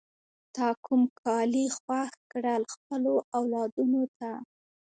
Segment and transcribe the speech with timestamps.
[0.55, 4.31] تا کوم کالی خوښ کړل خپلو اولادونو ته؟